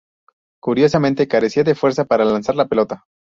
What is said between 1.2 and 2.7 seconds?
carecía de fuerza para lanzar la